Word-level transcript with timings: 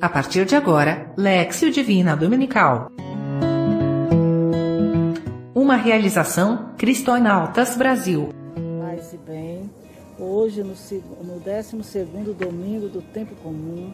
A 0.00 0.08
partir 0.08 0.44
de 0.44 0.54
agora, 0.54 1.12
Lexio 1.16 1.72
Divina 1.72 2.14
Dominical. 2.14 2.88
Uma 5.52 5.74
realização 5.74 6.72
Cristonautas 6.78 7.76
Brasil. 7.76 8.28
Paz 8.80 9.12
e 9.12 9.16
bem, 9.16 9.68
hoje 10.16 10.62
no, 10.62 10.74
no 11.24 11.40
12 11.40 12.04
domingo 12.38 12.88
do 12.88 13.02
tempo 13.02 13.34
comum, 13.42 13.92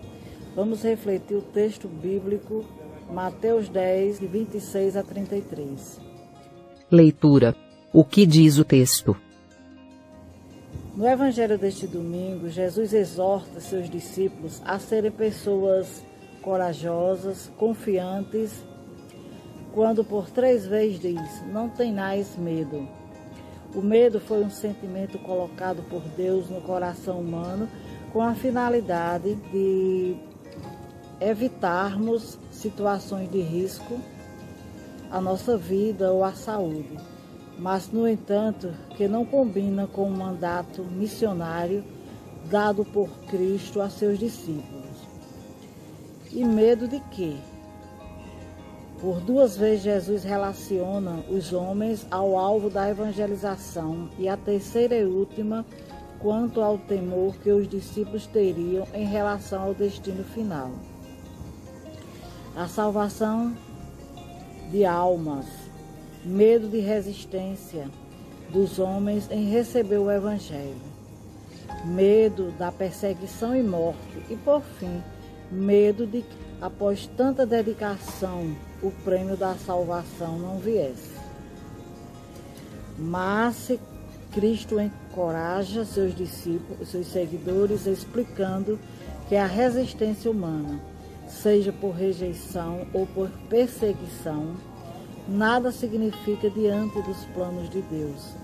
vamos 0.55 0.83
refletir 0.83 1.39
o 1.39 1.43
texto 1.43 1.89
bíblico 1.89 2.67
Mateus 3.11 3.71
10, 3.71 4.21
de 4.21 4.27
26 4.27 4.99
a 4.99 5.03
33. 5.03 6.01
Leitura. 6.91 7.57
O 7.95 8.05
que 8.05 8.27
diz 8.27 8.59
o 8.59 8.65
texto? 8.65 9.17
No 10.97 11.09
evangelho 11.09 11.59
deste 11.59 11.89
domingo, 11.89 12.49
Jesus 12.49 12.93
exorta 12.93 13.59
seus 13.59 13.91
discípulos 13.91 14.63
a 14.65 14.79
serem 14.79 15.11
pessoas 15.11 16.05
corajosas, 16.41 17.51
confiantes, 17.59 18.65
quando 19.73 20.05
por 20.05 20.31
três 20.31 20.65
vezes 20.65 21.01
diz: 21.01 21.43
Não 21.53 21.69
tenhais 21.69 22.37
medo. 22.37 22.89
O 23.75 23.83
medo 23.83 24.21
foi 24.21 24.45
um 24.45 24.51
sentimento 24.51 25.19
colocado 25.19 25.83
por 25.91 26.01
Deus 26.17 26.49
no 26.49 26.61
coração 26.61 27.19
humano 27.19 27.69
com 28.13 28.23
a 28.23 28.37
finalidade 28.37 29.35
de 29.51 30.15
evitarmos 31.21 32.39
situações 32.53 33.29
de 33.29 33.41
risco 33.41 33.99
à 35.11 35.21
nossa 35.21 35.57
vida 35.59 36.13
ou 36.13 36.23
à 36.23 36.35
saúde 36.35 37.14
mas, 37.59 37.91
no 37.91 38.09
entanto, 38.09 38.73
que 38.97 39.07
não 39.07 39.25
combina 39.25 39.87
com 39.87 40.09
o 40.09 40.17
mandato 40.17 40.83
missionário 40.83 41.85
dado 42.51 42.85
por 42.85 43.09
Cristo 43.29 43.81
a 43.81 43.89
seus 43.89 44.19
discípulos. 44.19 44.85
E 46.33 46.45
medo 46.45 46.89
de 46.89 47.01
quê? 47.11 47.37
Por 49.01 49.21
duas 49.21 49.57
vezes 49.57 49.85
Jesus 49.85 50.25
relaciona 50.25 51.23
os 51.29 51.53
homens 51.53 52.07
ao 52.11 52.39
alvo 52.39 52.71
da 52.71 52.89
evangelização 52.89 54.09
e 54.19 54.29
a 54.29 54.37
terceira 54.37 54.97
e 54.97 55.05
última 55.05 55.65
quanto 56.19 56.61
ao 56.61 56.79
temor 56.79 57.37
que 57.37 57.53
os 57.53 57.69
discípulos 57.69 58.27
teriam 58.27 58.87
em 58.95 59.05
relação 59.05 59.63
ao 59.63 59.75
destino 59.75 60.25
final. 60.25 60.71
A 62.57 62.67
salvação 62.67 63.55
de 64.71 64.85
almas 64.85 65.64
medo 66.25 66.69
de 66.69 66.79
resistência 66.79 67.89
dos 68.51 68.79
homens 68.79 69.31
em 69.31 69.51
receber 69.51 69.99
o 69.99 70.11
Evangelho, 70.11 70.77
medo 71.85 72.51
da 72.53 72.73
perseguição 72.73 73.55
e 73.55 73.63
morte, 73.63 74.23
e 74.31 74.37
por 74.37 74.63
fim, 74.63 75.03
medo 75.51 76.07
de 76.07 76.23
que, 76.23 76.37
após 76.61 77.07
tanta 77.17 77.45
dedicação, 77.45 78.55
o 78.83 78.91
prêmio 78.91 79.37
da 79.37 79.55
salvação 79.55 80.39
não 80.39 80.59
viesse. 80.59 81.15
Mas 82.99 83.73
Cristo 84.33 84.81
encoraja 84.81 85.85
seus 85.85 86.15
discípulos, 86.15 86.89
seus 86.89 87.09
seguidores, 87.09 87.87
explicando 87.87 88.79
que 89.29 89.37
a 89.37 89.47
resistência 89.47 90.31
humana, 90.31 90.81
seja 91.27 91.73
por 91.73 91.91
rejeição 91.91 92.87
ou 92.93 93.07
por 93.07 93.29
perseguição, 93.49 94.55
nada 95.29 95.73
significa 95.73 96.51
diante 96.51 97.01
dos 97.03 97.25
planos 97.35 97.69
de 97.71 97.81
Deus. 97.83 98.35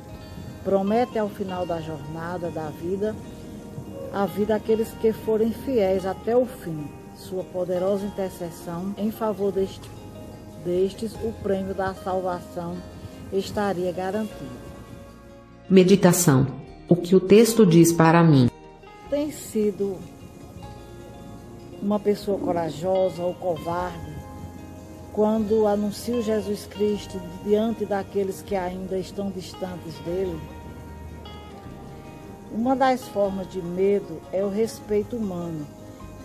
Promete 0.64 1.19
ao 1.19 1.28
final 1.28 1.64
da 1.64 1.81
jornada 1.81 2.50
da 2.50 2.69
vida 2.69 3.14
a 4.12 4.27
vida 4.27 4.56
àqueles 4.56 4.91
que 5.00 5.12
forem 5.12 5.53
fiéis 5.53 6.05
até 6.05 6.37
o 6.37 6.45
fim. 6.45 6.89
Sua 7.17 7.45
poderosa 7.45 8.06
intercessão 8.06 8.95
em 8.97 9.11
favor 9.11 9.53
deste, 9.53 9.89
destes, 10.64 11.12
o 11.22 11.33
prêmio 11.42 11.75
da 11.75 11.95
salvação 11.95 12.77
estaria 13.33 13.92
garantido. 13.92 14.71
Meditação. 15.69 16.47
O 16.88 16.97
que 16.97 17.15
o 17.15 17.21
texto 17.21 17.65
diz 17.65 17.93
para 17.93 18.22
mim? 18.22 18.49
Tem 19.09 19.31
sido 19.31 19.97
uma 21.81 22.00
pessoa 22.00 22.38
corajosa 22.38 23.22
ou 23.22 23.32
covarde 23.34 24.09
quando 25.12 25.66
anuncio 25.66 26.22
Jesus 26.22 26.66
Cristo 26.66 27.21
diante 27.44 27.84
daqueles 27.84 28.43
que 28.43 28.54
ainda 28.54 28.97
estão 28.97 29.31
distantes 29.31 29.94
dele, 30.04 30.41
uma 32.53 32.75
das 32.75 33.06
formas 33.09 33.49
de 33.49 33.62
medo 33.62 34.20
é 34.32 34.44
o 34.44 34.49
respeito 34.49 35.16
humano. 35.16 35.66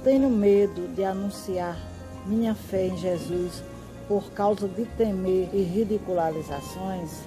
Tenho 0.04 0.30
medo 0.30 0.88
de 0.94 1.04
anunciar 1.04 1.78
minha 2.26 2.56
fé 2.56 2.88
em 2.88 2.98
Jesus 2.98 3.64
por 4.08 4.32
causa 4.32 4.68
de 4.68 4.86
temer 4.86 5.50
e 5.54 5.62
ridicularizações. 5.62 7.22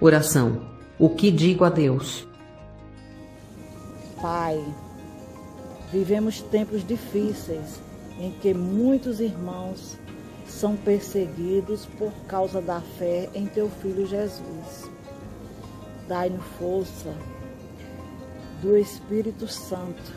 Oração. 0.00 0.62
O 0.98 1.08
que 1.08 1.30
digo 1.30 1.64
a 1.64 1.70
Deus? 1.70 2.26
Pai, 4.20 4.62
vivemos 5.90 6.40
tempos 6.40 6.86
difíceis 6.86 7.80
em 8.18 8.30
que 8.30 8.54
muitos 8.54 9.20
irmãos 9.20 9.98
são 10.60 10.76
perseguidos 10.76 11.84
por 11.98 12.12
causa 12.28 12.60
da 12.60 12.80
fé 12.80 13.28
em 13.34 13.46
teu 13.46 13.68
Filho 13.68 14.06
Jesus. 14.06 14.88
Dai-nos 16.06 16.44
força 16.58 17.12
do 18.62 18.76
Espírito 18.76 19.48
Santo, 19.48 20.12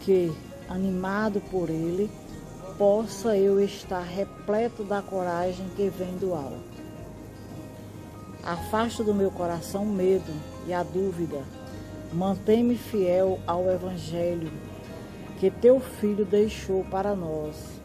que, 0.00 0.32
animado 0.68 1.40
por 1.50 1.68
ele, 1.68 2.10
possa 2.78 3.36
eu 3.36 3.60
estar 3.60 4.02
repleto 4.02 4.84
da 4.84 5.02
coragem 5.02 5.66
que 5.74 5.88
vem 5.88 6.16
do 6.16 6.32
alto. 6.32 6.76
Afasta 8.44 9.02
do 9.02 9.12
meu 9.12 9.32
coração 9.32 9.82
o 9.82 9.92
medo 9.92 10.32
e 10.66 10.72
a 10.72 10.84
dúvida. 10.84 11.42
Mantém-me 12.12 12.76
fiel 12.76 13.40
ao 13.46 13.68
Evangelho 13.68 14.52
que 15.40 15.50
teu 15.50 15.80
Filho 15.80 16.24
deixou 16.24 16.84
para 16.84 17.16
nós 17.16 17.76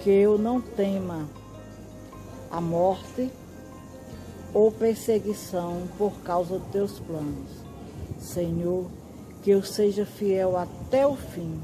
que 0.00 0.10
eu 0.10 0.38
não 0.38 0.60
tema 0.60 1.28
a 2.50 2.60
morte 2.60 3.30
ou 4.52 4.72
perseguição 4.72 5.82
por 5.96 6.12
causa 6.22 6.58
dos 6.58 6.68
teus 6.68 6.98
planos. 7.00 7.50
Senhor, 8.18 8.86
que 9.42 9.50
eu 9.50 9.62
seja 9.62 10.04
fiel 10.04 10.56
até 10.56 11.06
o 11.06 11.16
fim 11.16 11.58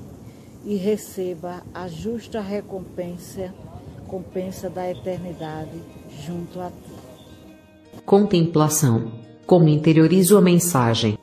e 0.65 0.77
receba 0.77 1.63
a 1.75 1.89
justa 1.89 2.41
recompensa, 2.41 3.53
recompensa 4.01 4.71
da 4.71 4.91
eternidade 4.91 5.83
junto 6.25 6.61
a 6.61 6.71
ti. 6.71 8.03
Contemplação. 8.05 9.13
Como 9.47 9.69
interiorizo 9.69 10.37
a 10.37 10.41
mensagem. 10.41 11.17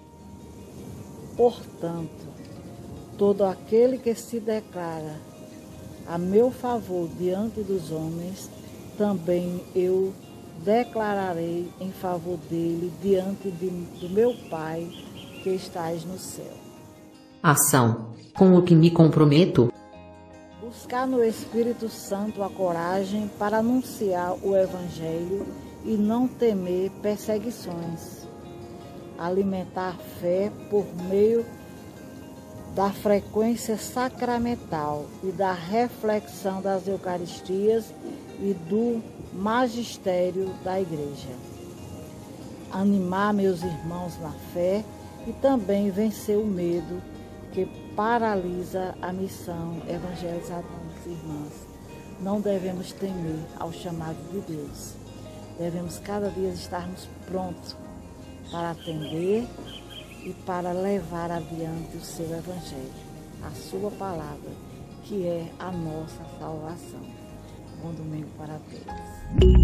Portanto, 1.36 2.26
todo 3.18 3.44
aquele 3.44 3.98
que 3.98 4.16
se 4.16 4.40
declara 4.40 5.33
a 6.08 6.18
meu 6.18 6.52
favor 6.52 7.08
diante 7.18 7.62
dos 7.62 7.92
homens, 7.92 8.50
também 8.98 9.62
eu 9.76 10.14
declararei 10.64 11.70
em 11.80 11.92
favor 11.92 12.38
dele 12.50 12.92
diante 13.02 13.50
de, 13.52 13.70
do 13.70 14.10
meu 14.10 14.36
Pai 14.50 14.88
que 15.42 15.50
estás 15.50 16.06
no 16.06 16.18
céu. 16.18 16.54
Ação. 17.42 18.14
Com 18.36 18.56
o 18.56 18.64
que 18.64 18.74
me 18.74 18.90
comprometo? 18.90 19.72
Buscar 20.62 21.06
no 21.06 21.24
Espírito 21.24 21.90
Santo 21.90 22.42
a 22.42 22.50
coragem 22.50 23.30
para 23.38 23.58
anunciar 23.58 24.34
o 24.42 24.56
Evangelho 24.56 25.46
e 25.86 25.92
não 25.92 26.28
temer 26.28 26.90
perseguições. 27.02 28.28
Alimentar 29.20 29.98
fé 30.20 30.52
por 30.70 30.86
meio 31.10 31.44
de 31.44 31.63
da 32.76 32.90
frequência 32.90 33.78
sacramental 33.78 35.06
e 35.24 35.32
da 35.32 35.54
reflexão 35.54 36.62
das 36.62 36.88
Eucaristias 36.88 37.94
e 38.40 38.54
do 38.68 39.02
magistério 39.32 40.52
da 40.64 40.82
Igreja. 40.82 41.30
Animar 42.72 43.34
meus 43.34 43.62
irmãos 43.62 44.20
na 44.20 44.32
fé 44.54 44.84
e 45.28 45.34
também 45.34 45.92
vencer 45.92 46.38
o 46.38 46.46
medo 46.46 47.02
que 47.52 47.68
paralisa 47.96 48.96
a 49.00 49.14
missão 49.14 49.78
evangelizadora 49.88 50.66
dos 50.96 51.06
irmãos. 51.06 51.54
Não 52.20 52.42
devemos 52.42 52.92
temer 52.92 53.40
ao 53.60 53.72
chamado 53.72 54.18
de 54.32 54.40
Deus. 54.52 54.96
Devemos 55.60 56.00
cada 56.00 56.30
dia 56.30 56.50
estarmos 56.50 57.08
prontos 57.28 57.76
para 58.52 58.72
atender 58.72 59.48
e 60.26 60.34
para 60.46 60.72
levar 60.72 61.32
adiante 61.32 61.98
o 61.98 62.02
seu 62.02 62.26
Evangelho, 62.26 62.92
a 63.44 63.52
sua 63.52 63.92
palavra, 63.92 64.52
que 65.04 65.28
é 65.28 65.52
a 65.60 65.72
nossa 65.72 66.24
salvação. 66.40 67.02
Bom 67.82 67.92
domingo 67.92 68.30
para 68.38 68.58
todos. 68.70 69.63